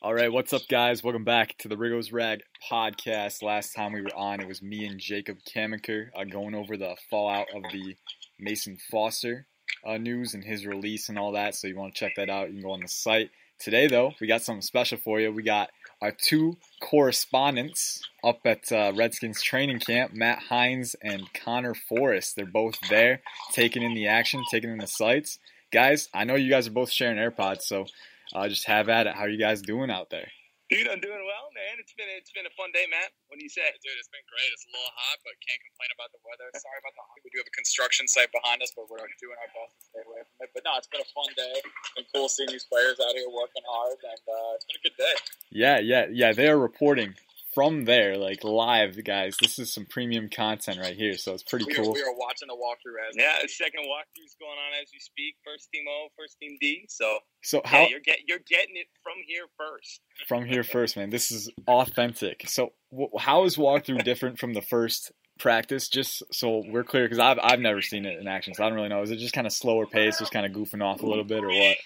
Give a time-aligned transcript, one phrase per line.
[0.00, 1.02] All right, what's up, guys?
[1.02, 3.42] Welcome back to the Riggo's Rag podcast.
[3.42, 6.96] Last time we were on, it was me and Jacob Kamiker uh, going over the
[7.10, 7.96] fallout of the
[8.38, 9.46] Mason Foster
[9.84, 11.54] uh, news and his release and all that.
[11.54, 13.30] So you want to check that out, you can go on the site.
[13.58, 15.32] Today, though, we got something special for you.
[15.32, 21.74] We got our two correspondents up at uh, Redskins training camp, Matt Hines and Conor
[21.74, 22.36] Forrest.
[22.36, 23.20] They're both there,
[23.52, 25.40] taking in the action, taking in the sights.
[25.72, 27.86] Guys, I know you guys are both sharing AirPods, so
[28.34, 29.14] uh, just have at it.
[29.14, 30.28] How are you guys doing out there?
[30.68, 31.80] Dude, I'm doing well, man.
[31.80, 33.08] It's been it's been a fun day, Matt.
[33.32, 33.64] What do you say?
[33.80, 34.52] Dude, it's been great.
[34.52, 36.44] It's a little hot, but can't complain about the weather.
[36.60, 37.16] Sorry about the hot.
[37.24, 40.02] We do have a construction site behind us, but we're doing our best to stay
[40.04, 40.52] away from it.
[40.52, 41.56] But no, it's been a fun day.
[41.56, 44.84] It's been cool seeing these players out here working hard, and uh, it's been a
[44.84, 45.16] good day.
[45.48, 46.36] Yeah, yeah, yeah.
[46.36, 47.16] They are reporting
[47.58, 49.36] from there, like live, guys.
[49.42, 51.88] This is some premium content right here, so it's pretty we cool.
[51.88, 55.00] Are, we are watching the walkthrough as yeah, the second walkthrough's going on as we
[55.00, 55.34] speak.
[55.44, 56.84] First team O, first team D.
[56.88, 60.00] So so how yeah, you're get you're getting it from here first.
[60.28, 61.10] From here first, man.
[61.10, 62.48] This is authentic.
[62.48, 62.74] So
[63.18, 65.10] how is walkthrough different from the first
[65.40, 65.88] practice?
[65.88, 68.76] Just so we're clear, because I've I've never seen it in action, so I don't
[68.76, 69.02] really know.
[69.02, 71.42] Is it just kind of slower pace, just kind of goofing off a little bit,
[71.42, 71.76] or what?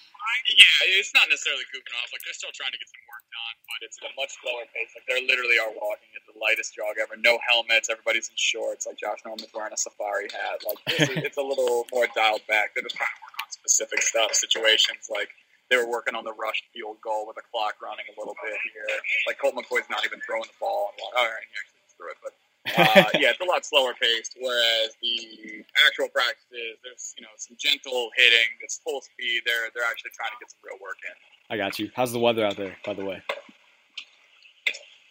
[0.53, 2.13] Yeah, it's not necessarily goofing off.
[2.13, 4.93] Like they're still trying to get some work but it's at a much slower pace.
[4.93, 7.17] Like they literally are walking at the lightest jog ever.
[7.17, 7.89] No helmets.
[7.89, 8.85] Everybody's in shorts.
[8.85, 10.61] Like Josh Norman's wearing a safari hat.
[10.63, 12.77] Like is, it's a little more dialed back.
[12.77, 15.33] They're just trying to work on specific stuff, situations like.
[15.71, 18.61] They were working on the rushed field goal with the clock running a little bit
[18.77, 18.85] here.
[19.25, 20.93] Like Colt McCoy's not even throwing the ball.
[20.93, 23.95] And like, all right, he actually threw it, but uh, yeah, it's a lot slower
[24.01, 24.37] paced.
[24.41, 29.43] Whereas the actual practices, there's you know some gentle hitting, it's full speed.
[29.47, 31.17] They're they're actually trying to get some real work in.
[31.51, 31.91] I got you.
[31.95, 33.23] How's the weather out there, by the way?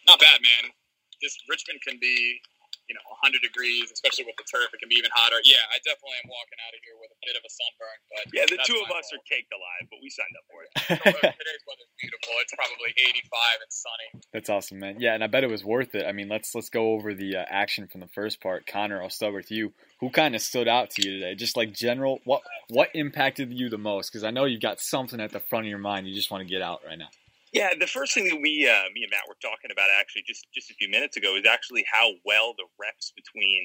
[0.08, 0.72] Not bad, man.
[1.20, 2.40] This Richmond can be
[2.88, 4.70] you know 100 degrees, especially with the turf.
[4.74, 5.38] It can be even hotter.
[5.46, 7.98] Yeah, I definitely am walking out of here with a bit of a sunburn.
[8.10, 9.18] But yeah, the two of us fault.
[9.18, 10.70] are caked alive, but we signed up for it.
[11.40, 12.32] Today's weather's beautiful.
[12.42, 14.08] It's probably 85 and sunny.
[14.32, 14.98] That's awesome, man.
[14.98, 16.04] Yeah, and I bet it was worth it.
[16.06, 18.66] I mean, let's let's go over the uh, action from the first part.
[18.66, 19.72] Conor, I'll start with you.
[20.00, 21.34] Who kind of stood out to you today?
[21.34, 24.10] Just like general, what what impacted you the most?
[24.10, 26.42] Because I know you've got something at the front of your mind you just want
[26.42, 27.08] to get out right now.
[27.52, 30.48] Yeah, the first thing that we, uh, me and Matt, were talking about actually just
[30.54, 33.64] just a few minutes ago is actually how well the reps between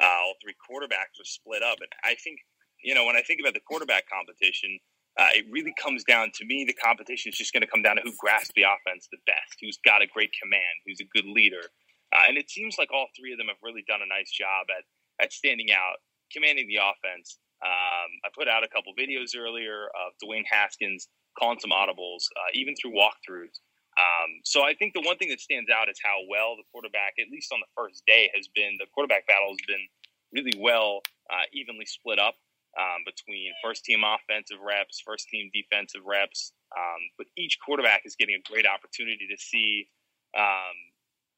[0.00, 1.78] uh, all three quarterbacks are split up.
[1.80, 2.40] And I think,
[2.84, 4.78] you know, when I think about the quarterback competition,
[5.18, 6.64] uh, it really comes down to me.
[6.64, 9.56] The competition is just going to come down to who grasps the offense the best,
[9.60, 11.72] who's got a great command, who's a good leader.
[12.12, 14.68] Uh, and it seems like all three of them have really done a nice job
[14.68, 14.84] at
[15.24, 15.96] at standing out,
[16.32, 17.38] commanding the offense.
[17.62, 21.08] Um, I put out a couple videos earlier of Dwayne Haskins
[21.38, 23.62] calling some audibles, uh, even through walkthroughs.
[24.00, 27.14] Um, so I think the one thing that stands out is how well the quarterback,
[27.20, 28.76] at least on the first day, has been.
[28.78, 29.84] The quarterback battle has been
[30.32, 32.34] really well uh, evenly split up
[32.78, 36.52] um, between first team offensive reps, first team defensive reps.
[36.72, 39.88] Um, but each quarterback is getting a great opportunity to see
[40.36, 40.76] um,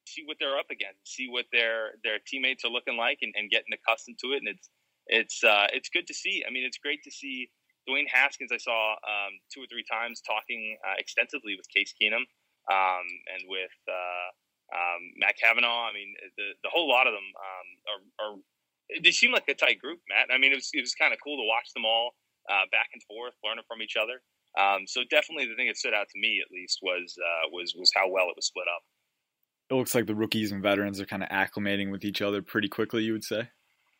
[0.07, 3.51] see what they're up against, see what their their teammates are looking like, and, and
[3.51, 4.47] getting accustomed to it.
[4.47, 4.71] And it's
[5.07, 6.45] it's uh, it's good to see.
[6.47, 7.49] I mean, it's great to see
[7.89, 12.25] Dwayne Haskins, I saw um, two or three times talking uh, extensively with Case Keenum
[12.73, 14.29] um, and with uh,
[14.73, 15.89] um, Matt Cavanaugh.
[15.89, 18.35] I mean, the the whole lot of them um, are, are,
[19.03, 20.33] they seem like a tight group, Matt.
[20.33, 22.17] I mean, it was it was kind of cool to watch them all
[22.49, 24.25] uh, back and forth, learning from each other.
[24.57, 27.75] Um, so definitely, the thing that stood out to me, at least, was uh, was
[27.77, 28.83] was how well it was split up.
[29.71, 32.69] It looks like the rookies and veterans are kind of acclimating with each other pretty
[32.69, 33.03] quickly.
[33.03, 33.49] You would say?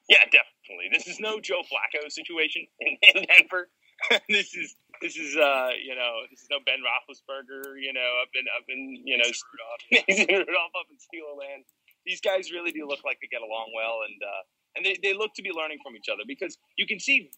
[0.09, 0.54] Yeah, definitely.
[0.93, 3.69] This is no Joe Flacco situation in, in Denver.
[4.29, 7.81] this is this is uh you know this is no Ben Roethlisberger.
[7.81, 10.09] You know up in up in you know Rudolph,
[10.49, 11.65] Rudolph up in Steeler land.
[12.05, 14.43] These guys really do look like they get along well, and uh,
[14.77, 17.31] and they, they look to be learning from each other because you can see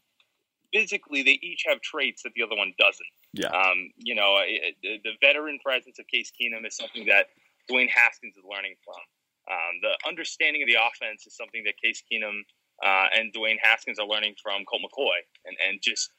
[0.72, 3.12] physically they each have traits that the other one doesn't.
[3.32, 3.48] Yeah.
[3.48, 7.28] Um, you know, it, the veteran presence of Case Keenum is something that
[7.70, 9.00] Dwayne Haskins is learning from.
[9.46, 12.42] Um, the understanding of the offense is something that Case Keenum
[12.84, 16.10] uh, and Dwayne Haskins are learning from Colt McCoy, and and just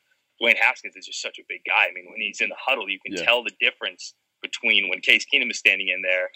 [0.41, 1.87] Dwayne Haskins is just such a big guy.
[1.89, 3.23] I mean, when he's in the huddle, you can Yeah.
[3.25, 6.29] tell the difference between when Case Keenum is standing in there.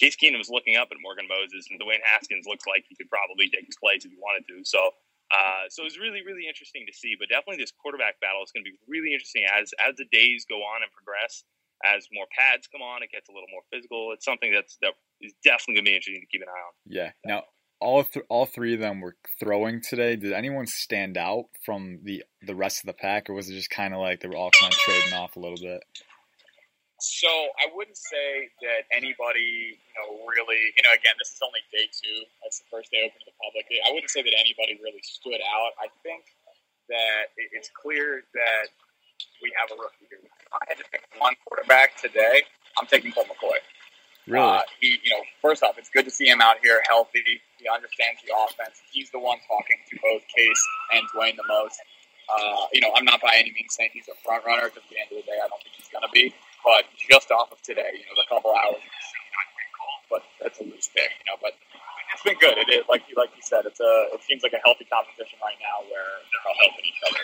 [0.00, 3.08] Case Keenum is looking up at Morgan Moses, and Dwayne Haskins looks like he could
[3.08, 4.64] probably take his place if he wanted to.
[4.64, 4.90] So,
[5.30, 7.14] uh, so it's really, really interesting to see.
[7.18, 10.44] But definitely, this quarterback battle is going to be really interesting as as the days
[10.50, 11.44] go on and progress.
[11.84, 14.10] As more pads come on, it gets a little more physical.
[14.12, 16.72] It's something that's that is definitely going to be interesting to keep an eye on.
[16.86, 17.12] Yeah.
[17.24, 17.44] Now,
[17.84, 20.16] all th- all three of them were throwing today.
[20.16, 23.68] Did anyone stand out from the the rest of the pack, or was it just
[23.68, 25.84] kind of like they were all kind of trading off a little bit?
[26.98, 27.28] So
[27.60, 31.84] I wouldn't say that anybody, you know, really, you know, again, this is only day
[31.92, 32.24] two.
[32.40, 33.68] That's the first day open to the public.
[33.68, 35.76] I wouldn't say that anybody really stood out.
[35.76, 36.24] I think
[36.88, 38.72] that it's clear that
[39.44, 40.24] we have a rookie here.
[40.56, 42.48] I had to pick one quarterback today.
[42.80, 43.60] I'm taking Colt McCoy.
[44.26, 44.40] Really?
[44.40, 47.22] Uh, he, you know, first off, it's good to see him out here healthy.
[47.58, 48.80] He understands the offense.
[48.90, 50.62] He's the one talking to both Case
[50.96, 51.76] and Dwayne the most.
[52.24, 54.88] Uh, you know, I'm not by any means saying he's a front runner because at
[54.88, 56.32] the end of the day, I don't think he's going to be.
[56.64, 58.80] But just off of today, you know, the couple hours,
[60.08, 61.36] but that's a loose pick, you know.
[61.36, 61.52] But
[62.16, 62.56] it's been good.
[62.56, 63.68] It is like you like you said.
[63.68, 67.02] It's a it seems like a healthy competition right now where they're all helping each
[67.04, 67.20] other.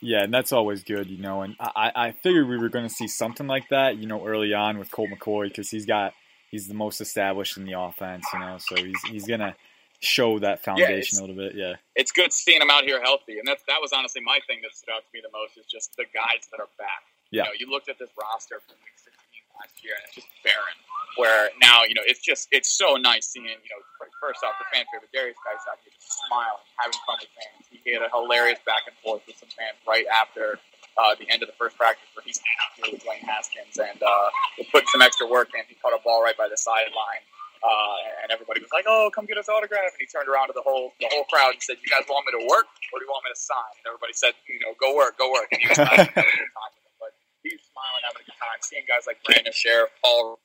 [0.00, 1.42] Yeah, and that's always good, you know.
[1.42, 4.52] And I, I figured we were going to see something like that, you know, early
[4.54, 6.12] on with Colt McCoy because he's got
[6.50, 8.56] he's the most established in the offense, you know.
[8.58, 9.56] So he's he's gonna
[10.00, 11.54] show that foundation Yeah, a little bit.
[11.54, 14.60] Yeah, It's good seeing him out here healthy, and that's that was honestly my thing
[14.62, 17.04] that stood out to me the most is just the guys that are back.
[17.30, 17.42] Yeah.
[17.42, 19.12] You know, you looked at this roster from week 16
[19.56, 20.76] last year, and it's just barren.
[21.16, 23.80] Where now, you know, it's just it's so nice seeing, you know,
[24.20, 27.64] first off the fan favorite Derrius Guice out here just smiling, having fun with fans.
[27.72, 30.60] He had a hilarious back and forth with some fans right after
[30.98, 34.00] uh, the end of the first practice where he's out here with Dwayne Haskins and
[34.02, 34.28] uh,
[34.72, 35.62] put some extra work in.
[35.68, 37.22] He caught a ball right by the sideline.
[37.64, 40.54] Uh, and everybody was like, "Oh, come get us autograph!" And he turned around to
[40.54, 43.08] the whole the whole crowd and said, "You guys want me to work, or do
[43.08, 45.58] you want me to sign?" And everybody said, "You know, go work, go work." And
[45.64, 46.94] he was having a good time with them.
[47.00, 50.38] But he's smiling, having a good time, seeing guys like Brandon Scherff, Paul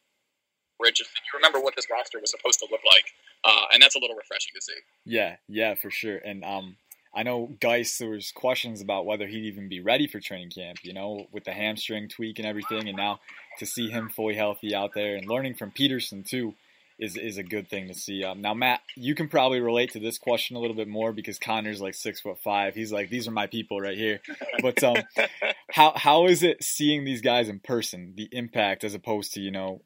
[0.79, 1.21] Richardson.
[1.31, 3.05] You remember what this roster was supposed to look like,
[3.43, 4.79] uh, and that's a little refreshing to see.
[5.05, 6.17] yeah, yeah, for sure.
[6.17, 6.77] And um,
[7.13, 7.97] I know Guice.
[7.97, 11.43] There was questions about whether he'd even be ready for training camp, you know, with
[11.43, 12.87] the hamstring tweak and everything.
[12.87, 13.19] And now
[13.59, 16.55] to see him fully healthy out there and learning from Peterson too.
[17.01, 18.23] Is, is a good thing to see.
[18.23, 21.39] Um, now, Matt, you can probably relate to this question a little bit more because
[21.39, 22.75] Conor's like six foot five.
[22.75, 24.21] He's like, these are my people right here.
[24.61, 24.97] But um,
[25.71, 29.49] how how is it seeing these guys in person, the impact as opposed to you
[29.49, 29.81] know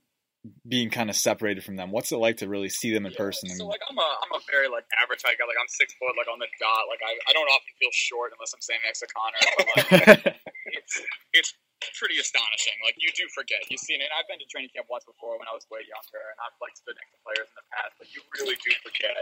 [0.67, 1.91] being kind of separated from them?
[1.91, 3.49] What's it like to really see them in person?
[3.49, 5.45] So like I'm a I'm a very like average height guy.
[5.47, 6.83] Like I'm six foot, like on the dot.
[6.89, 9.39] Like I, I don't often feel short unless I'm standing next to Conor.
[9.55, 10.35] But like
[10.65, 11.01] it's
[11.33, 11.53] it's
[11.97, 12.75] pretty astonishing.
[12.83, 13.63] Like you do forget.
[13.71, 14.11] You've seen it.
[14.13, 16.75] I've been to training camp once before when I was way younger, and I've like
[16.77, 17.91] stood next to players in the past.
[17.99, 19.15] But you really do forget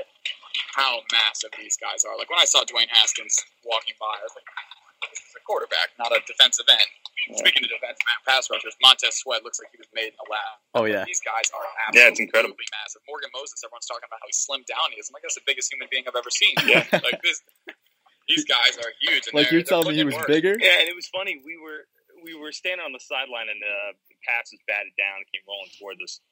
[0.76, 2.18] how massive these guys are.
[2.18, 4.48] Like when I saw Dwayne Haskins walking by, I was like,
[5.10, 6.90] this is a quarterback, not a defensive end.
[7.40, 10.54] Speaking of defense, pass rushers, Montez Sweat looks like he was made in the lab.
[10.76, 11.64] oh yeah, These guys are
[11.96, 12.56] Yeah, it's incredible.
[12.84, 13.00] massive.
[13.08, 14.92] Morgan Moses, everyone's talking about how he slimmed down.
[14.92, 15.08] He is.
[15.08, 16.52] I'm like, that's the biggest human being I've ever seen.
[16.68, 16.84] Yeah.
[16.92, 17.40] like this.
[18.28, 19.28] These guys are huge.
[19.28, 20.56] And like you're telling me he was in bigger.
[20.60, 21.40] Yeah, and it was funny.
[21.44, 21.88] We were
[22.24, 25.44] we were standing on the sideline, and uh, the pass was batted down and came
[25.46, 26.24] rolling towards us.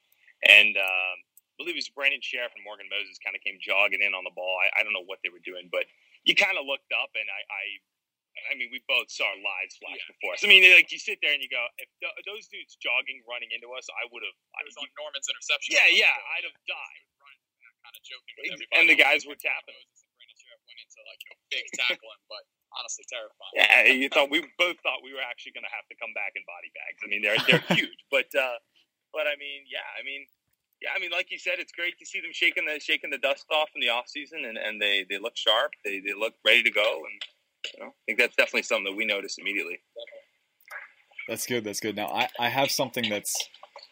[0.47, 4.01] And um, I believe it was Brandon Scherff and Morgan Moses kind of came jogging
[4.01, 4.55] in on the ball.
[4.63, 5.85] I, I don't know what they were doing, but
[6.25, 7.63] you kind of looked up, and I, I
[8.49, 10.11] I mean, we both saw our lives flash Yeah.
[10.15, 10.41] before us.
[10.41, 13.51] I mean, like you sit there and you go, if th- those dudes jogging, running
[13.51, 14.37] into us, I would have.
[14.55, 15.75] I was on Norman's interception.
[15.75, 17.03] Yeah, yeah, I'd have died.
[17.83, 18.77] Kind of joking with everybody.
[18.79, 19.75] and the guys were tapping.
[19.75, 20.00] Moses
[21.01, 22.44] and Brandon Scherff went into like you know, big tackling, but
[22.77, 23.56] honestly terrifying.
[23.57, 26.38] Yeah, you thought we both thought we were actually going to have to come back
[26.38, 27.00] in body bags.
[27.03, 28.57] I mean, they're they're huge, but uh,
[29.12, 30.25] but I mean, yeah, I mean,
[30.81, 33.19] yeah, I mean, like you said, it's great to see them shaking the shaking the
[33.19, 36.33] dust off in the off season, and, and they they look sharp, they they look
[36.45, 37.15] ready to go, and
[37.74, 39.80] you know, I think that's definitely something that we noticed immediately.
[41.27, 41.63] That's good.
[41.63, 41.95] That's good.
[41.95, 43.33] Now I, I have something that's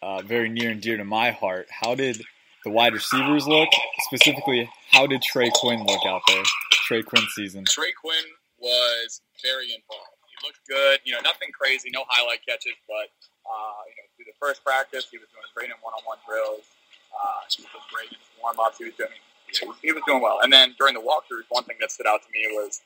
[0.01, 1.67] uh, very near and dear to my heart.
[1.69, 2.21] How did
[2.63, 3.69] the wide receivers look?
[4.11, 6.43] Specifically, how did Trey Quinn look out there?
[6.89, 7.61] Trey Quinn season.
[7.69, 8.25] Trey Quinn
[8.57, 10.17] was very involved.
[10.25, 10.97] He looked good.
[11.05, 13.13] You know, nothing crazy, no highlight catches, but
[13.45, 16.65] uh, you know, through the first practice, he was doing great in one-on-one drills.
[17.13, 18.81] Uh, he was great in warm-ups.
[18.81, 19.13] He was doing,
[19.53, 20.41] he was, he was doing well.
[20.41, 22.81] And then during the walkthroughs, one thing that stood out to me was,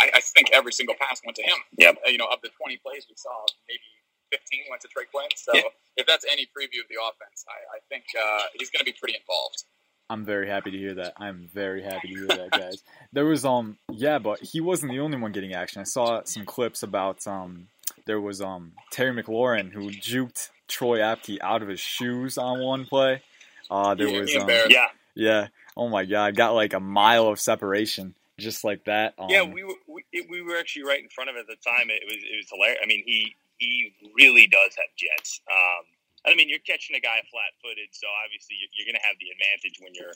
[0.00, 1.60] I, I think every single pass went to him.
[1.76, 2.00] Yep.
[2.00, 3.36] Uh, you know, of the 20 plays we saw,
[3.68, 3.84] maybe
[4.32, 5.28] 15 went to Trey Quinn.
[5.36, 5.68] So Yeah.
[6.00, 8.96] if that's any preview of the offense, I, I think uh, he's going to be
[8.96, 9.64] pretty involved.
[10.10, 11.14] I'm very happy to hear that.
[11.16, 12.82] I'm very happy to hear that, guys.
[13.12, 15.80] There was um yeah, but he wasn't the only one getting action.
[15.80, 17.68] I saw some clips about um
[18.06, 22.84] there was um Terry McLaurin who juked Troy Apke out of his shoes on one
[22.84, 23.22] play.
[23.70, 24.48] Uh there He- was um.
[24.68, 25.46] Yeah, yeah.
[25.76, 29.14] Oh my god, got like a mile of separation just like that.
[29.18, 31.46] Um, yeah, we were we, it- we were actually right in front of it at
[31.46, 31.88] the time.
[31.88, 32.78] It was it was hilarious.
[32.82, 35.40] I mean, he he really does have jets.
[35.50, 35.84] Um,
[36.26, 39.30] I mean, you're catching a guy flat-footed, so obviously you're, you're going to have the
[39.34, 40.14] advantage when you're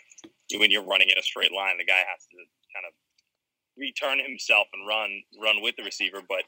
[0.60, 1.78] when you're running in a straight line.
[1.78, 2.38] The guy has to
[2.70, 2.94] kind of
[3.76, 6.46] return himself and run run with the receiver, but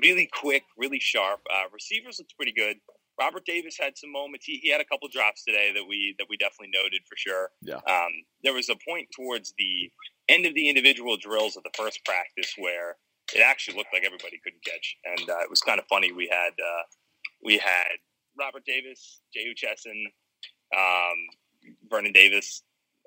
[0.00, 1.40] really quick, really sharp.
[1.48, 2.76] Uh, receivers looked pretty good.
[3.18, 4.46] Robert Davis had some moments.
[4.46, 7.50] He, he had a couple drops today that we that we definitely noted for sure.
[7.62, 7.80] Yeah.
[7.88, 8.12] Um,
[8.44, 9.90] there was a point towards the
[10.28, 12.96] end of the individual drills of the first practice where
[13.34, 16.12] it actually looked like everybody couldn't catch, and uh, it was kind of funny.
[16.12, 16.82] We had uh,
[17.42, 17.98] we had
[18.38, 20.06] Robert Davis, Jehu Chesson,
[20.76, 21.18] um,
[21.90, 22.62] Vernon Davis,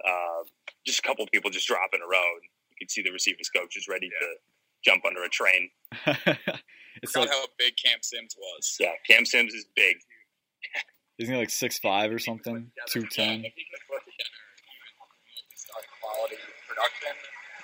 [0.05, 0.43] uh,
[0.85, 2.17] just a couple of people just drop in a row.
[2.35, 4.27] And you could see the receivers coach is ready to
[4.83, 5.69] jump under a train.
[6.05, 8.77] it's Forgot like how big Cam Sims was.
[8.79, 9.97] Yeah, Cam Sims is big.
[11.19, 12.71] Isn't he like six five or something?
[12.87, 13.45] Two ten.
[13.45, 14.41] If he can put together
[14.73, 16.35] even multi-star quality
[16.67, 17.13] production,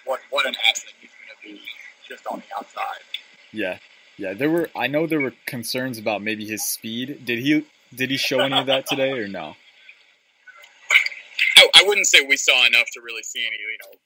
[0.05, 1.65] what what an asset he's going to be
[2.07, 3.01] just on the outside.
[3.51, 3.79] Yeah,
[4.17, 4.33] yeah.
[4.33, 4.69] There were.
[4.75, 7.25] I know there were concerns about maybe his speed.
[7.25, 7.65] Did he?
[7.93, 9.55] Did he show any of that today or no?
[11.57, 13.97] I, I wouldn't say we saw enough to really see any, you know,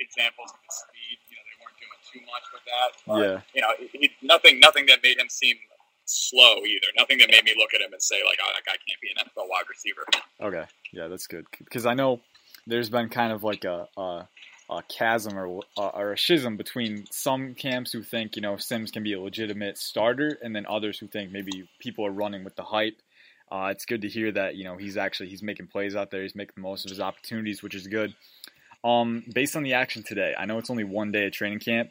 [0.00, 1.18] examples of his speed.
[1.28, 2.90] You know, they weren't doing too much with that.
[3.06, 3.40] But, Yeah.
[3.54, 5.56] You know, he, nothing, nothing that made him seem
[6.04, 6.86] slow either.
[6.96, 9.08] Nothing that made me look at him and say like, "Oh, that guy can't be
[9.10, 10.04] an NFL wide receiver."
[10.40, 10.64] Okay.
[10.92, 11.46] Yeah, that's good.
[11.58, 12.20] Because I know
[12.66, 14.28] there's been kind of like a a,
[14.70, 18.90] a chasm or uh, or a schism between some camps who think you know Sims
[18.90, 22.56] can be a legitimate starter, and then others who think maybe people are running with
[22.56, 23.00] the hype.
[23.50, 26.22] Uh, it's good to hear that you know he's actually he's making plays out there.
[26.22, 28.14] He's making the most of his opportunities, which is good.
[28.84, 31.90] Um, based on the action today, I know it's only one day of training camp,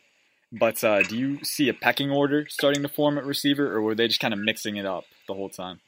[0.51, 3.95] but uh, do you see a pecking order starting to form at receiver, or were
[3.95, 5.79] they just kind of mixing it up the whole time?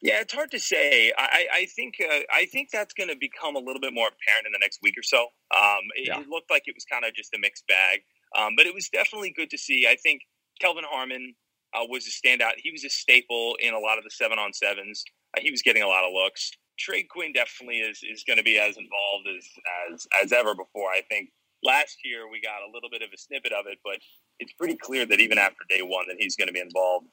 [0.00, 1.12] Yeah, it's hard to say.
[1.18, 4.46] I, I think uh, I think that's going to become a little bit more apparent
[4.46, 5.22] in the next week or so.
[5.50, 6.20] Um, it, Yeah.
[6.20, 8.00] it looked like it was kind of just a mixed bag,
[8.38, 9.86] um, but it was definitely good to see.
[9.88, 10.22] I think
[10.60, 11.34] Kelvin Harmon
[11.74, 12.52] uh, was a standout.
[12.58, 15.02] He was a staple in a lot of the seven on sevens.
[15.36, 16.52] Uh, he was getting a lot of looks.
[16.78, 19.44] Trey Quinn definitely is is going to be as involved as
[19.90, 20.90] as as ever before.
[20.90, 21.30] I think
[21.64, 23.98] last year we got a little bit of a snippet of it, but
[24.38, 27.08] it's pretty clear that even after day one that he's going to be involved.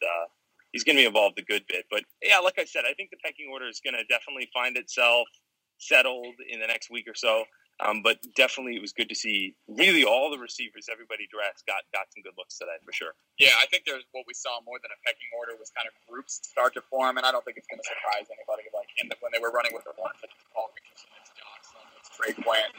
[0.75, 1.88] He's going to be involved a good bit.
[1.88, 4.75] But yeah, like I said, I think the pecking order is going to definitely find
[4.75, 5.24] itself
[5.79, 7.48] settled in the next week or so.
[7.79, 11.88] Um, but definitely, it was good to see really all the receivers, everybody dressed, got
[11.96, 13.15] got some good looks today for sure.
[13.39, 15.96] Yeah, I think there's what we saw more than a pecking order was kind of
[16.12, 18.67] groups start to form, and I don't think it's going to surprise anybody.
[18.75, 21.84] Like in the, when they were running with the ones that Paul Richardson, it's Johnson,
[22.00, 22.72] it's Trey Quinn,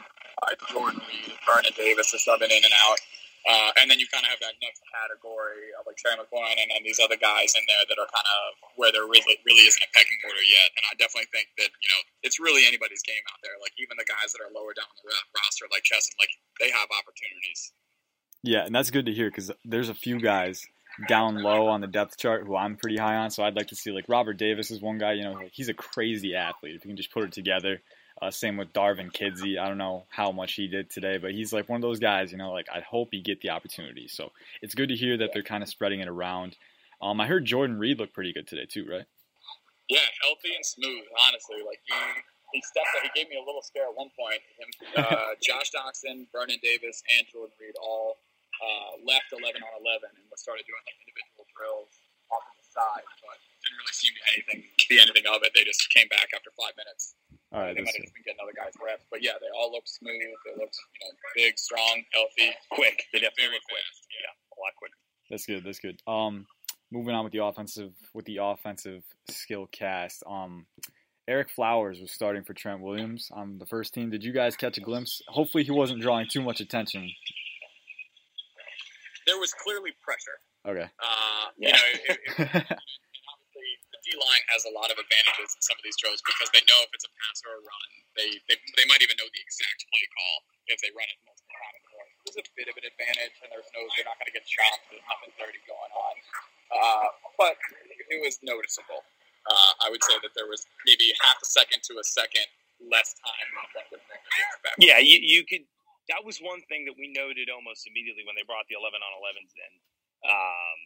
[0.45, 3.01] uh, Jordan Reed, Vernon Davis are subbing in and out.
[3.47, 6.67] Uh, and then you kind of have that next category of like Trey McLaurin and
[6.67, 9.79] then these other guys in there that are kind of where there really really isn't
[9.79, 10.67] a pecking order yet.
[10.75, 13.55] And I definitely think that you know it's really anybody's game out there.
[13.63, 16.91] Like even the guys that are lower down the roster, like Chesson, like they have
[16.91, 17.71] opportunities.
[18.43, 20.67] Yeah, and that's good to hear because there's a few guys
[21.07, 23.31] down low on the depth chart who I'm pretty high on.
[23.31, 25.13] So I'd like to see like Robert Davis is one guy.
[25.13, 26.75] You know, he's a crazy athlete.
[26.75, 27.81] If you can just put it together.
[28.21, 29.59] Uh, same with Darvin Kidsy.
[29.59, 32.31] I don't know how much he did today, but he's like one of those guys.
[32.31, 34.07] You know, like I hope he get the opportunity.
[34.07, 34.31] So
[34.61, 36.57] it's good to hear that they're kind of spreading it around.
[37.01, 39.05] Um, I heard Jordan Reed looked pretty good today too, right?
[39.87, 41.05] Yeah, healthy and smooth.
[41.27, 41.95] Honestly, like he
[42.53, 42.89] he stepped.
[42.97, 44.41] Up, he gave me a little scare at one point.
[44.57, 48.17] Him, uh, Josh Doctson, Vernon Davis, and Jordan Reed all
[48.57, 51.93] uh, left eleven on eleven and we started doing like individual drills
[52.33, 54.59] off to the side, but didn't really seem to anything
[54.89, 55.53] be anything of it.
[55.53, 57.06] They just came back after five minutes.
[57.57, 59.71] All right, they might have just been getting other guys reps, but yeah, they all
[59.71, 60.13] look smooth.
[60.45, 63.81] They look you know big, strong, healthy, Quick, they definitely very look quick.
[63.81, 64.05] fast.
[64.13, 64.99] Yeah, a lot quicker.
[65.33, 65.63] That's good.
[65.65, 65.97] That's good.
[66.05, 66.45] Um,
[66.91, 70.21] moving on with the offensive with the offensive skill cast.
[70.29, 70.67] Um,
[71.27, 74.09] Ereck Flowers was starting for Trent Williams on the first team.
[74.11, 75.21] Did you guys catch a glimpse?
[75.27, 77.09] Hopefully, he wasn't drawing too much attention.
[79.25, 80.37] There was clearly pressure.
[80.67, 80.89] Okay.
[80.99, 81.67] Uh, Yeah.
[81.67, 85.61] You know, it, it, and obviously the D line has a lot of advantages in
[85.63, 87.89] some of these drills because they know if it's a pass or a run.
[88.19, 90.35] They they, they might even know the exact play call
[90.67, 91.83] if they run it multiple times.
[92.27, 94.83] There's a bit of an advantage, and there's no they're not going to get chopped.
[94.91, 96.15] There's nothing dirty going on,
[96.75, 97.07] uh,
[97.39, 97.55] but
[98.11, 99.01] it was noticeable.
[99.47, 102.43] Uh, I would say that there was maybe half a second to a second
[102.83, 103.99] less time than.
[104.77, 105.63] Yeah, you, you could.
[106.11, 109.11] That was one thing that we noted almost immediately when they brought the 11 on
[109.23, 109.73] 11s in.
[110.23, 110.77] Um,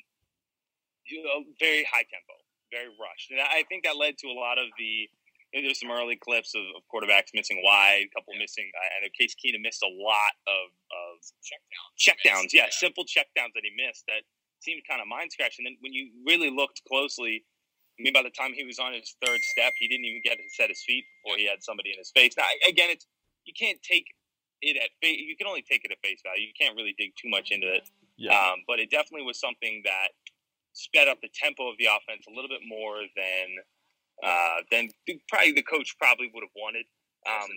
[1.05, 2.33] you know, very high tempo,
[2.71, 5.09] very rushed, and I think that led to a lot of the.
[5.51, 8.71] You know, there's some early clips of, of quarterbacks missing wide, a couple missing.
[8.71, 11.91] I know Case Keenum missed a lot of, of Checkdown.
[11.99, 12.49] checkdowns.
[12.55, 12.71] Yeah, Yeah.
[12.71, 14.23] simple checkdowns that he missed that
[14.63, 15.67] seemed kind of mind scratching.
[15.67, 17.43] And then when you really looked closely,
[17.99, 20.39] I mean, by the time he was on his third step, he didn't even get
[20.39, 22.31] to set his feet before he had somebody in his face.
[22.39, 23.05] Now, again, it's
[23.43, 24.07] you can't take
[24.63, 25.19] it at face.
[25.19, 26.47] You can only take it at face value.
[26.47, 27.83] You can't really dig too much into it.
[28.15, 28.31] Yeah.
[28.31, 30.15] Um, but it definitely was something that
[30.73, 33.47] sped up the tempo of the offense a little bit more than
[34.23, 34.89] uh, than
[35.29, 36.85] probably the coach probably would have wanted.
[37.27, 37.49] Um,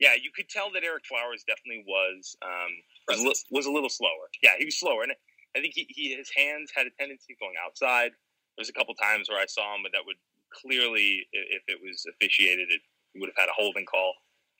[0.00, 2.72] yeah, you could tell that Ereck Flowers definitely was um,
[3.08, 4.32] was, a li- was a little slower.
[4.42, 5.12] Yeah, he was slower, and
[5.56, 8.12] I think he, he his hands had a tendency of going outside.
[8.56, 10.16] There was a couple times where I saw him, but that would
[10.50, 12.80] clearly, if it was officiated, it
[13.20, 14.14] would have had a holding call.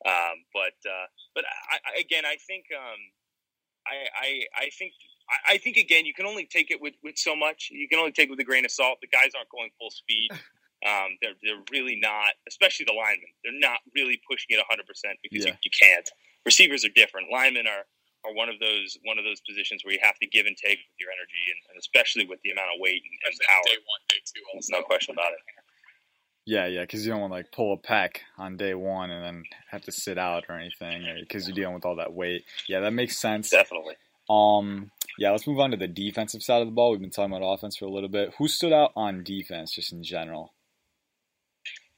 [0.07, 3.01] Um, but uh, but I, I, again, I think um,
[3.87, 4.31] I, I
[4.67, 4.93] I think
[5.31, 7.69] I, I think again, you can only take it with, with so much.
[7.73, 8.99] You can only take it with a grain of salt.
[9.01, 10.31] The guys aren't going full speed.
[10.81, 13.29] Um, they're they're really not, especially the linemen.
[13.45, 15.53] They're not really pushing it 100 percent because Yeah.
[15.53, 16.09] you, you can't.
[16.47, 17.29] Receivers are different.
[17.31, 17.85] Linemen are
[18.25, 20.81] are one of those one of those positions where you have to give and take
[20.81, 23.61] with your energy, and, and especially with the amount of weight and, and power.
[23.67, 24.73] day one, day two, also.
[24.73, 25.41] No question about it.
[26.47, 29.23] Yeah, yeah, because you don't want to like pull a pack on day one and
[29.23, 32.45] then have to sit out or anything, because you're dealing with all that weight.
[32.69, 33.51] Yeah, that makes sense.
[33.51, 33.97] Definitely.
[34.31, 36.93] Um, yeah, let's move on to the defensive side of the ball.
[36.93, 38.33] We've been talking about offense for a little bit.
[38.39, 40.55] Who stood out on defense, just in general?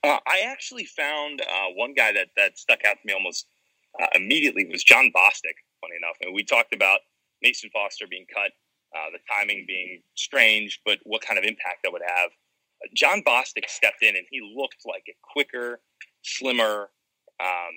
[0.03, 3.47] Uh, I actually found uh, one guy that, that stuck out to me almost
[4.03, 5.55] uh, immediately was Jon Bostic.
[5.81, 6.99] Funny enough, and we talked about
[7.43, 8.51] Mason Foster being cut,
[8.97, 12.31] uh, the timing being strange, but what kind of impact that would have.
[12.93, 15.81] Jon Bostic stepped in, and he looked like a quicker,
[16.23, 16.91] slimmer
[17.39, 17.75] um,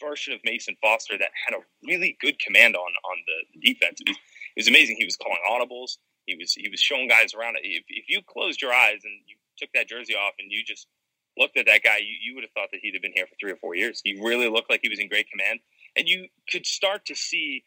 [0.00, 4.00] version of Mason Foster that had a really good command on on the defense.
[4.56, 4.96] It was amazing.
[4.98, 5.98] He was calling audibles.
[6.26, 7.56] He was he was showing guys around.
[7.62, 10.86] If, if you closed your eyes and you took that jersey off and you just
[11.38, 13.36] looked at that guy, you, you would have thought that he'd have been here for
[13.38, 14.00] three or four years.
[14.02, 15.60] He really looked like he was in great command.
[15.96, 17.64] And you could start to see,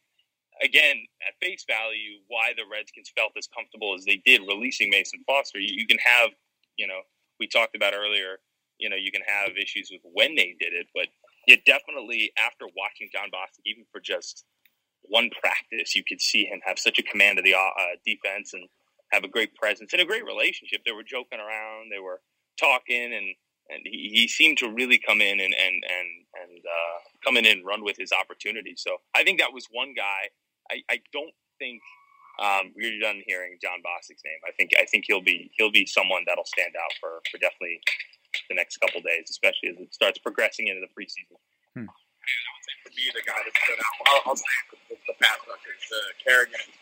[0.63, 5.21] again, at face value, why the Redskins felt as comfortable as they did releasing Mason
[5.25, 5.59] Foster.
[5.59, 6.31] You, you can have,
[6.77, 7.01] you know,
[7.39, 8.37] we talked about earlier,
[8.77, 11.07] you know, you can have issues with when they did it, but
[11.47, 14.45] yeah, definitely after watching Jon Bostic, even for just
[15.09, 18.67] one practice, you could see him have such a command of the uh, defense and
[19.11, 20.81] have a great presence and a great relationship.
[20.85, 22.21] They were joking around, they were
[22.59, 23.35] talking, and
[23.69, 26.09] and he, he seemed to really come in and and and
[26.41, 28.81] and uh, come in and run with his opportunities.
[28.85, 30.29] So I think that was one guy.
[30.71, 31.81] I, I don't think
[32.41, 34.39] um, we're done hearing Jon Bostic's name.
[34.47, 37.81] I think I think he'll be he'll be someone that'll stand out for for definitely
[38.49, 41.37] the next couple days, especially as it starts progressing into the preseason.
[41.75, 41.89] Hmm.
[42.89, 44.49] For me, the guy that stood out, I'll, I'll say
[44.89, 46.73] the, the pass rushers, the Kerrigan and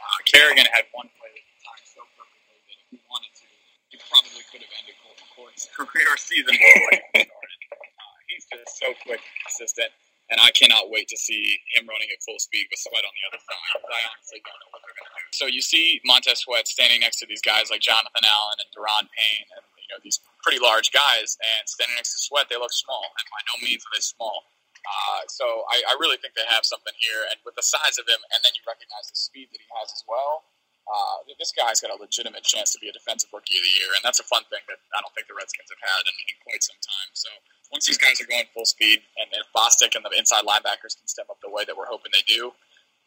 [0.00, 3.46] Uh, Kerrigan had one play that timed so perfectly that if he wanted to,
[3.92, 7.60] he probably could have ended Colton Court's career season before he started.
[7.76, 9.92] Uh, he's just so quick and consistent,
[10.32, 13.24] and I cannot wait to see him running at full speed with Sweat on the
[13.28, 13.84] other side.
[13.84, 15.36] I honestly don't know what they're going to do.
[15.36, 19.04] So you see Montez Sweat standing next to these guys like Jonathan Allen and Da'Ron
[19.12, 22.72] Payne and you know these pretty large guys, and standing next to Sweat, they look
[22.72, 24.48] small, and by no means are they small.
[24.84, 28.04] Uh, so I, I, really think they have something here, and with the size of
[28.04, 30.44] him, and then you recognize the speed that he has as well.
[30.84, 33.88] Uh, this guy's got a legitimate chance to be a defensive rookie of the year,
[33.96, 36.36] and that's a fun thing that I don't think the Redskins have had in, in
[36.44, 37.10] quite some time.
[37.16, 37.32] So
[37.72, 41.08] once these guys are going full speed, and if Bostic and the inside linebackers can
[41.08, 42.52] step up the way that we're hoping they do,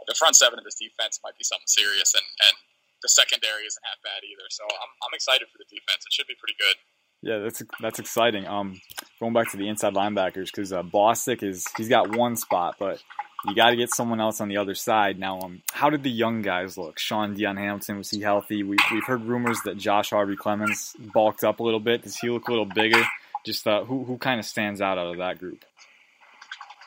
[0.09, 2.55] the front seven of this defense might be something serious, and, and
[3.05, 4.49] the secondary isn't half bad either.
[4.49, 6.01] So I'm, I'm excited for the defense.
[6.07, 6.77] It should be pretty good.
[7.21, 8.45] Yeah, that's that's exciting.
[8.45, 8.79] Um,
[9.19, 13.01] going back to the inside linebackers because uh, Bostic is he's got one spot, but
[13.45, 15.19] you got to get someone else on the other side.
[15.19, 16.99] Now, um, how did the young guys look?
[16.99, 18.63] Shaun Dion Hamilton was he healthy?
[18.63, 22.03] We we've heard rumors that Josh Harvey Clemons bulked up a little bit.
[22.03, 23.03] Does he look a little bigger?
[23.45, 25.65] Just uh, who who kind of stands out out of that group?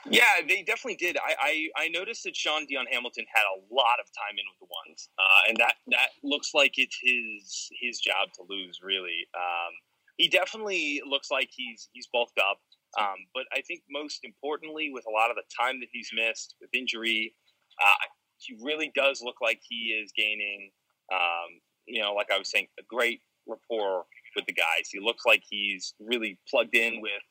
[0.09, 1.19] Yeah, they definitely did.
[1.19, 4.59] I, I, I, noticed that Shaun Dion Hamilton had a lot of time in with
[4.59, 8.81] the ones, uh, and that that looks like it's his his job to lose.
[8.83, 9.73] Really, um,
[10.21, 12.61] he definitely looks like he's he's bulked up.
[13.01, 16.57] Um, but I think most importantly, with a lot of the time that he's missed
[16.61, 17.35] with injury,
[17.81, 18.05] uh,
[18.37, 20.73] he really does look like he is gaining.
[21.11, 24.05] Um, you know, like I was saying, a great rapport
[24.37, 24.91] with the guys.
[24.93, 27.25] He looks like he's really plugged in with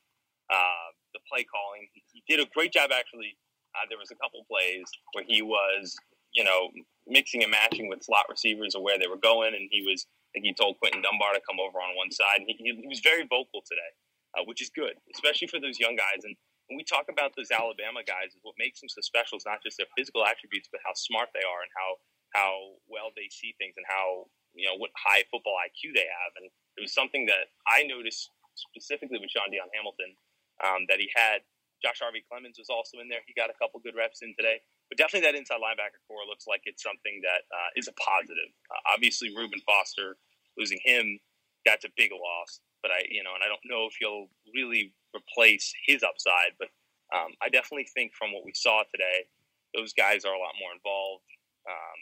[0.51, 1.87] uh, the play calling.
[1.93, 3.37] He, he, did a great job actually.
[3.75, 5.95] Uh, there was a couple plays where he was,
[6.33, 6.69] you know,
[7.05, 10.45] mixing and matching with slot receivers of where they were going, and he was think
[10.45, 12.45] he told Quinton Dunbar to come over on one side.
[12.45, 13.91] He, he, he was very vocal today,
[14.37, 16.25] uh, which is good, especially for those young guys.
[16.25, 16.35] And
[16.69, 19.81] when we talk about those Alabama guys, what makes them so special is not just
[19.81, 21.89] their physical attributes, but how smart they are and how
[22.37, 22.53] how
[22.85, 26.31] well they see things and how you know what high football IQ they have.
[26.37, 26.45] And
[26.77, 30.13] it was something that I noticed specifically with Shaun Dion Hamilton
[30.61, 31.41] um, that he had.
[31.79, 33.23] Josh Harvey Clemons was also in there.
[33.23, 34.59] He got a couple good reps in today.
[34.89, 38.49] But definitely that inside linebacker core looks like it's something that uh, is a positive.
[38.73, 40.17] Uh, obviously, Reuben Foster
[40.57, 41.21] losing him,
[41.65, 42.59] that's a big loss.
[42.81, 46.57] But I, you know, and I don't know if he'll really replace his upside.
[46.57, 46.73] But
[47.13, 49.29] um, I definitely think from what we saw today,
[49.77, 51.29] those guys are a lot more involved.
[51.69, 51.99] Um,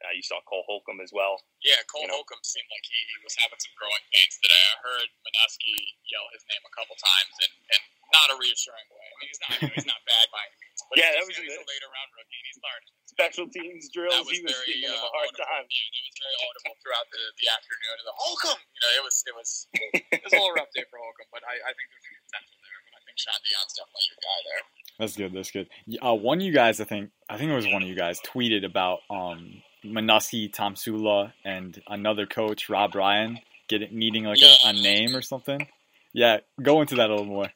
[0.00, 1.36] uh, you saw Cole Holcomb as well.
[1.60, 2.24] Yeah, Cole you know.
[2.24, 4.56] Holcomb seemed like he, he, was having some growing pains today.
[4.56, 5.76] I heard Manusky
[6.08, 9.06] yell his name a couple times, and, and not a reassuring way.
[9.06, 11.54] I mean, he's not he's not bad by any means, but yeah, that was he's
[11.54, 12.86] a later round rookie, and he's learned.
[13.06, 15.46] Special teams drills, that was he was very, giving uh, him a hard audible.
[15.46, 15.66] time.
[15.66, 17.94] Yeah, that was very audible throughout the, the afternoon.
[18.00, 19.50] And the Holcomb, you know, it was it was
[20.14, 22.58] it was a little rough day for Holcomb, but I, I think there's some potential
[22.62, 22.80] there.
[22.86, 24.62] But I think Shaun Dion's definitely your guy there.
[25.00, 25.32] That's good.
[25.32, 25.68] That's good.
[26.02, 28.20] Uh, one of you guys, I think, I think it was one of you guys,
[28.20, 34.72] tweeted about um, Manusky, Tomsula, and another coach, Rob Ryan, getting needing like a, a
[34.74, 35.66] name or something.
[36.12, 37.48] Yeah, go into that a little more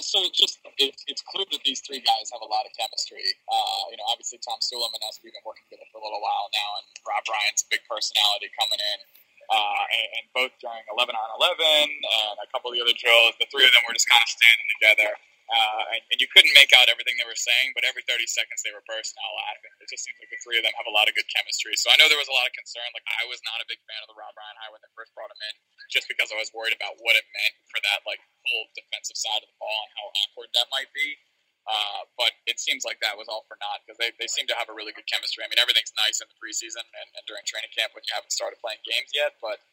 [0.00, 3.22] so just it, it's clear that these three guys have a lot of chemistry.
[3.46, 6.22] Uh, you know, obviously Tom Tomsula and us we've been working together for a little
[6.22, 8.98] while now, and Rob Ryan's a big personality coming in.
[9.44, 13.36] Uh, and, and both during 11 on 11 and a couple of the other drills,
[13.36, 15.10] the three of them were just kind of standing together.
[15.44, 18.64] Uh, and, and you couldn't make out everything they were saying, but every 30 seconds
[18.64, 19.72] they were bursting out laughing.
[19.84, 21.76] It just seems like the three of them have a lot of good chemistry.
[21.76, 22.88] So I know there was a lot of concern.
[22.96, 25.12] Like I was not a big fan of the Rob Ryan hire when they first
[25.12, 25.54] brought him in,
[25.92, 29.44] just because I was worried about what it meant for that like whole defensive side
[29.44, 31.20] of the ball and how awkward that might be.
[31.64, 34.56] Uh, but it seems like that was all for naught because they, they seem to
[34.56, 35.40] have a really good chemistry.
[35.40, 38.36] I mean, everything's nice in the preseason and, and during training camp when you haven't
[38.36, 39.64] started playing games yet, but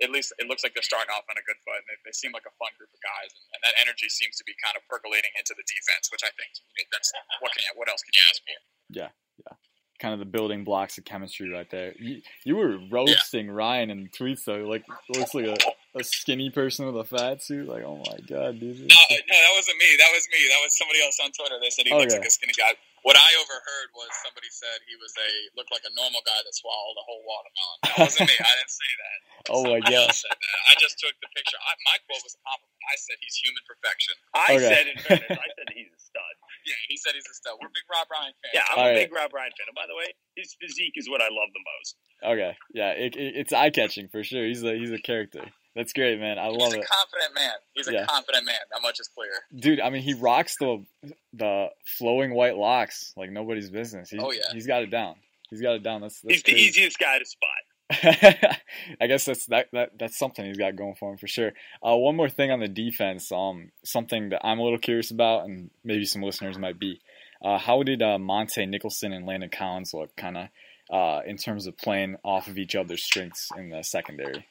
[0.00, 1.80] at least it looks like they're starting off on a good foot.
[1.82, 4.38] And they, they seem like a fun group of guys, and, and, that energy seems
[4.38, 6.54] to be kind of percolating into the defense, which I think
[6.90, 7.10] that's
[7.42, 8.58] what can you, what else can you ask for?
[8.88, 9.10] Yeah,
[9.42, 9.56] yeah
[9.98, 11.94] kind of the building blocks of chemistry right there.
[11.98, 13.52] You, you were roasting yeah.
[13.52, 14.84] Ryan in tweets though, like
[15.14, 15.56] looks like a,
[15.98, 17.68] a skinny person with a fat suit.
[17.68, 18.78] Like, oh my god, dude.
[18.78, 19.96] No, no, that wasn't me.
[19.98, 20.38] That was me.
[20.48, 21.58] That was somebody else on Twitter.
[21.60, 22.20] They said he oh, looks yeah.
[22.20, 22.72] like a skinny guy.
[23.06, 26.54] What I overheard was somebody said he was a looked like a normal guy that
[26.54, 27.78] swallowed a whole watermelon.
[27.84, 28.36] That wasn't me.
[28.38, 29.18] I didn't say that.
[29.54, 30.10] oh my god!
[30.10, 31.58] I just took the picture.
[31.62, 32.78] I, my quote was a compliment.
[32.88, 34.14] I said he's human perfection.
[34.34, 34.70] I okay.
[34.70, 36.34] said in fairness, I said he's a stud.
[36.66, 37.54] Yeah, he said he's a stud.
[37.62, 38.54] We're big Rob Ryan fans.
[38.54, 39.06] Yeah, I'm All a right.
[39.06, 39.70] big Rob Ryan fan.
[39.70, 41.90] And by the way, his physique is what I love the most.
[42.24, 44.42] Okay, yeah, it, it, it's eye catching for sure.
[44.44, 45.46] He's a he's a character.
[45.78, 46.40] That's great, man.
[46.40, 46.78] I love it.
[46.78, 47.52] He's a confident man.
[47.72, 48.56] He's a confident man.
[48.72, 49.30] That much is clear.
[49.54, 50.84] Dude, I mean, he rocks the
[51.32, 54.10] the flowing white locks like nobody's business.
[54.10, 55.14] He's, oh yeah, he's got it down.
[55.50, 56.00] He's got it down.
[56.00, 56.56] That's, that's he's crazy.
[56.56, 58.58] the easiest guy to spot.
[59.00, 61.52] I guess that's that, that that's something he's got going for him for sure.
[61.80, 65.44] Uh, one more thing on the defense, um, something that I'm a little curious about,
[65.44, 67.00] and maybe some listeners might be.
[67.40, 70.48] Uh, how did uh, Montae Nicholson and Landon Collins look, kind of,
[70.90, 74.44] uh, in terms of playing off of each other's strengths in the secondary?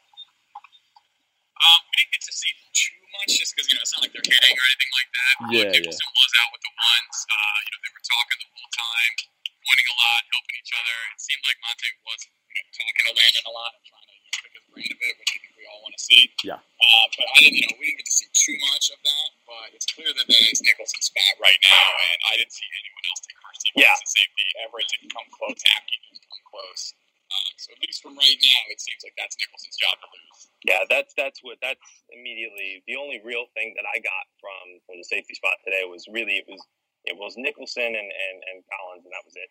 [1.57, 4.13] Um, we didn't get to see too much just because, you know, it's not like
[4.13, 5.33] they're hitting or anything like that.
[5.49, 6.21] Yeah, Nicholson yeah.
[6.21, 7.17] was out with the ones.
[7.25, 9.13] Uh, you know, they were talking the whole time,
[9.65, 10.97] pointing a lot, helping each other.
[11.17, 14.15] It seemed like Montae was, you know, talking to Landon a lot and trying to
[14.15, 16.21] you know, pick his brain a bit, which I think we all want to see.
[16.45, 16.61] Yeah.
[16.61, 19.29] Uh, but I didn't, you know, we didn't get to see too much of that,
[19.49, 23.03] but it's clear that that is Nicholson's spot right now, and I didn't see anyone
[23.09, 23.97] else take first team yeah.
[24.05, 24.45] safety.
[24.61, 26.93] Everett didn't come close.
[27.27, 30.47] Uh, so at least from right now, it seems like that's Nicholson's job to lose.
[30.63, 34.97] Yeah, that's that's what that's immediately the only real thing that I got from from
[34.97, 36.61] the safety spot today was really it was
[37.05, 39.49] it was Nicholson and and, and Collins, and that was it.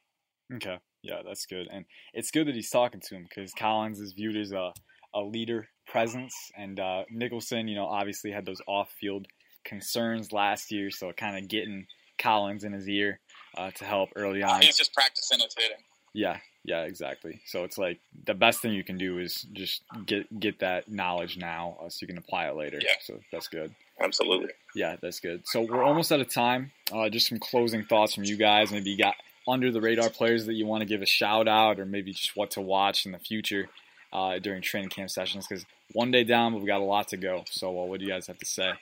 [0.56, 4.12] Okay, yeah, that's good, and it's good that he's talking to him because Collins is
[4.12, 4.72] viewed as a
[5.14, 9.26] a leader presence, and uh, Nicholson, you know, obviously had those off field
[9.64, 11.86] concerns last year, so kind of getting
[12.18, 13.20] Collins in his ear
[13.56, 14.62] uh, to help early on.
[14.62, 15.82] He's just practicing his hitting.
[16.14, 17.40] Yeah, yeah, exactly.
[17.46, 21.36] So it's like the best thing you can do is just get get that knowledge
[21.36, 22.78] now, uh, so you can apply it later.
[22.80, 22.92] Yeah.
[23.00, 23.74] So that's good.
[24.00, 24.50] Absolutely.
[24.74, 25.42] Yeah, that's good.
[25.46, 26.72] So we're almost out of time.
[26.92, 28.70] Uh, just some closing thoughts from you guys.
[28.70, 29.14] Maybe you got
[29.48, 32.36] under the radar players that you want to give a shout out, or maybe just
[32.36, 33.68] what to watch in the future
[34.12, 35.46] uh, during training camp sessions.
[35.46, 37.44] Because one day down, but we got a lot to go.
[37.50, 38.72] So uh, what do you guys have to say?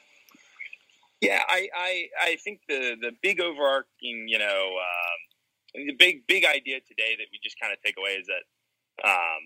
[1.21, 4.79] Yeah, I, I, I think the the big overarching, you know.
[4.79, 5.21] Um,
[5.75, 8.43] the big big idea today that we just kind of take away is that
[9.03, 9.43] um,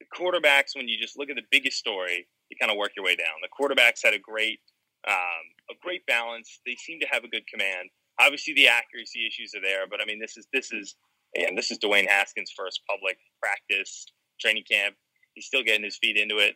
[0.00, 3.04] the quarterbacks, when you just look at the biggest story, you kind of work your
[3.04, 3.40] way down.
[3.42, 4.60] The quarterbacks had a great
[5.08, 6.60] um, a great balance.
[6.66, 7.90] They seem to have a good command.
[8.20, 10.96] Obviously, the accuracy issues are there, but I mean, this is this is
[11.34, 14.06] and this is Dwayne Haskins' first public practice
[14.40, 14.94] training camp.
[15.34, 16.54] He's still getting his feet into it.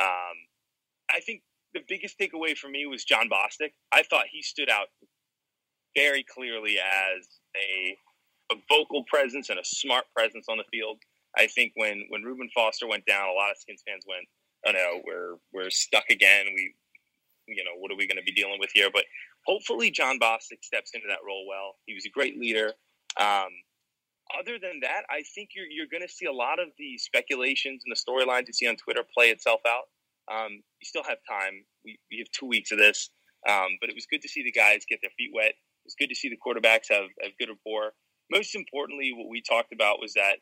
[0.00, 0.36] Um,
[1.14, 1.42] I think
[1.74, 3.72] the biggest takeaway for me was Jon Bostic.
[3.92, 4.88] I thought he stood out
[5.96, 7.96] very clearly as a
[8.50, 10.98] a vocal presence and a smart presence on the field.
[11.38, 14.26] I think when when Reuben Foster went down, a lot of Skins fans went,
[14.66, 16.46] "Oh no, we're we're stuck again.
[16.54, 16.74] We,
[17.46, 19.04] you know, what are we going to be dealing with here?" But
[19.46, 21.76] hopefully, Jon Bostic steps into that role well.
[21.86, 22.72] He was a great leader.
[23.18, 23.48] Um,
[24.38, 27.82] other than that, I think you're you're going to see a lot of the speculations
[27.86, 29.84] and the storylines you see on Twitter play itself out.
[30.30, 31.64] Um, you still have time.
[31.84, 33.10] We, we have two weeks of this,
[33.48, 35.50] um, but it was good to see the guys get their feet wet.
[35.56, 37.94] It was good to see the quarterbacks have, have good rapport
[38.30, 40.38] most importantly, what we talked about was that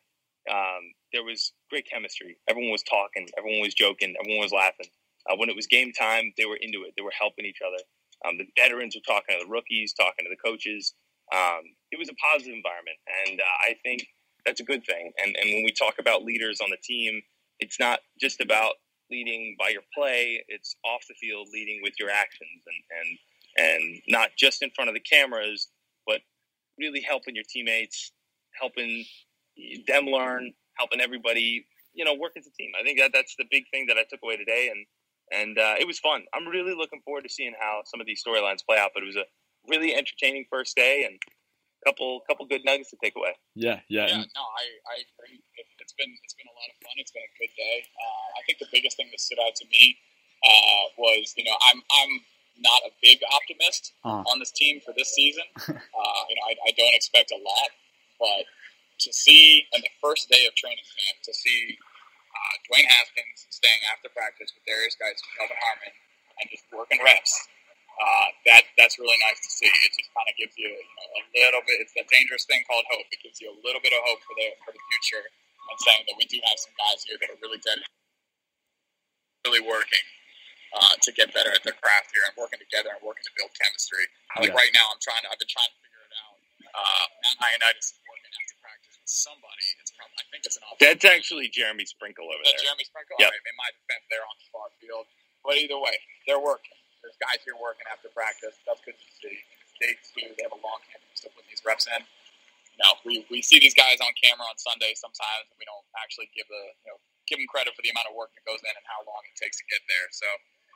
[0.51, 2.37] um, there was great chemistry.
[2.49, 4.87] Everyone was talking, everyone was joking, everyone was laughing.
[5.29, 6.95] Uh, when it was game time, they were into it.
[6.97, 7.83] They were helping each other.
[8.25, 10.95] Um, the veterans were talking to the rookies, talking to the coaches.
[11.35, 14.07] Um, it was a positive environment, and uh, I think
[14.45, 15.13] that's a good thing.
[15.23, 17.21] And, and when we talk about leaders on the team,
[17.59, 18.75] it's not just about
[19.11, 23.19] leading by your play; it's off the field, leading with your actions, and and
[23.59, 25.69] and not just in front of the cameras,
[26.07, 26.21] but
[26.79, 28.13] really helping your teammates,
[28.61, 29.05] helping
[29.87, 32.73] them learn, helping everybody, you know, work as a team.
[32.79, 34.87] I think that that's the big thing that I took away today, and
[35.33, 36.25] and uh, it was fun.
[36.35, 38.90] I'm really looking forward to seeing how some of these storylines play out.
[38.95, 39.25] But it was a
[39.69, 43.35] really entertaining first day, and a couple couple good nuggets to take away.
[43.55, 44.07] Yeah, yeah.
[44.07, 45.40] Yeah, no, I, I agree.
[45.57, 46.95] It, it's been it's been a lot of fun.
[46.99, 47.83] It's been a good day.
[47.97, 49.97] Uh, I think the biggest thing that stood out to me
[50.45, 52.12] uh, was you know I'm I'm
[52.59, 54.25] not a big optimist Uh-huh.
[54.33, 55.45] on this team for this season.
[55.69, 57.69] uh, you know I, I don't expect a lot,
[58.21, 58.45] but
[58.99, 61.77] to see on the first day of training camp to see
[62.33, 65.93] uh, Dwayne Haskins staying after practice with Derrius Guice and Kelvin Harmon
[66.41, 67.33] and just working reps.
[67.97, 69.65] Uh, that that's really nice to see.
[69.73, 71.81] It just kind of gives you, you know, a little bit.
[71.81, 73.09] It's that dangerous thing called hope.
[73.09, 76.05] It gives you a little bit of hope for the for the future, and saying
[76.05, 77.81] that we do have some guys here that are really dead,
[79.49, 80.05] really working
[80.77, 83.49] uh, to get better at their craft here and working together and working to build
[83.57, 84.05] chemistry.
[84.37, 84.61] Like Yeah.
[84.61, 85.33] right now, I'm trying to.
[85.33, 86.37] I've been trying to figure it out.
[86.77, 89.66] Uh, Matt Ioannidis is working after practice with somebody.
[89.81, 90.19] It's probably.
[90.21, 92.59] I think it's an That's actually Jeremy Sprinkle over there.
[92.61, 93.16] Jeremy Sprinkle?
[93.19, 93.31] Yep.
[93.31, 95.07] All right, in my defense, they're on the far field.
[95.47, 96.75] But either way, they're working.
[97.01, 98.59] There's guys here working after practice.
[98.66, 99.37] That's good to see.
[99.79, 100.27] They do.
[100.35, 101.03] They have a long camp.
[101.14, 102.03] Still putting these reps in.
[102.77, 106.29] No, we, we see these guys on camera on Sunday sometimes, and we don't actually
[106.37, 108.75] give the you know give them credit for the amount of work that goes in
[108.75, 110.07] and how long it takes to get there.
[110.12, 110.29] So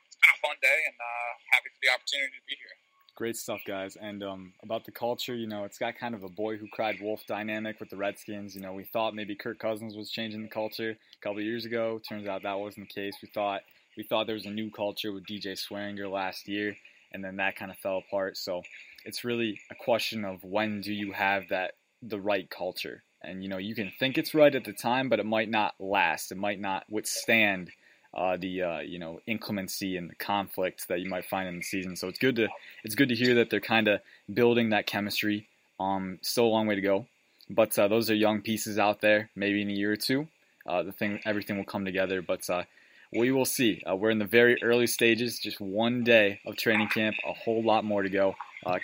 [0.08, 2.76] it's been a fun day, and uh, happy for the opportunity to be here.
[3.16, 3.96] Great stuff, guys.
[3.96, 6.96] And um, about the culture, you know, it's got kind of a boy who cried
[7.02, 8.54] wolf dynamic with the Redskins.
[8.54, 12.00] You know, we thought maybe Kirk Cousins was changing the culture a couple years ago.
[12.08, 13.14] Turns out that wasn't the case.
[13.22, 13.60] We thought
[13.96, 16.76] we thought there was a new culture with DJ Swearinger last year,
[17.12, 18.38] and then that kind of fell apart.
[18.38, 18.62] So
[19.04, 23.02] it's really a question of when do you have that the right culture.
[23.22, 25.74] And you know, you can think it's right at the time, but it might not
[25.78, 26.32] last.
[26.32, 27.70] It might not withstand
[28.14, 31.62] uh, the uh, you know inclemency and the conflict that you might find in the
[31.62, 31.96] season.
[31.96, 32.48] So it's good to
[32.84, 34.00] it's good to hear that they're kind of
[34.32, 35.46] building that chemistry.
[35.78, 37.06] Um, still a long way to go,
[37.48, 39.30] but uh, those are young pieces out there.
[39.34, 40.28] Maybe in a year or two,
[40.66, 42.20] uh, the thing everything will come together.
[42.20, 42.64] But uh,
[43.12, 43.82] we will see.
[43.88, 47.62] Uh, we're in the very early stages, just one day of training camp, a whole
[47.62, 48.34] lot more to go.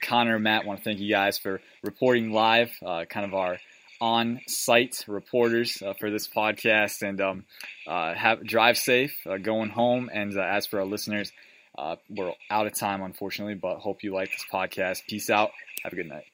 [0.01, 3.59] Conor Matt want to thank you guys for reporting live, kind of our
[4.01, 7.45] on-site reporters uh, for this podcast, and um,
[7.87, 10.11] uh, have drive safe uh, going home.
[10.13, 11.33] And uh, as for our listeners,
[11.79, 15.07] uh, we're out of time, unfortunately, but hope you like this podcast.
[15.09, 15.51] Peace out.
[15.83, 16.27] Have a good night.